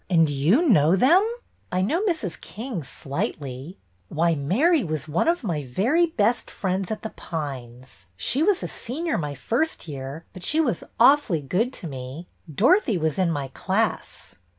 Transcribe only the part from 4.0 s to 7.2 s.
Why, Mary was one of my very best friends at The